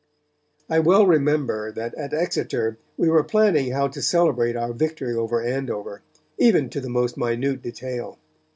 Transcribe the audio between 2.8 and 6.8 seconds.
we were planning how to celebrate our victory over Andover, even